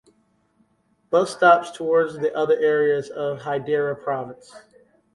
[1.11, 4.51] Bus stops towards other areas of Heredia province.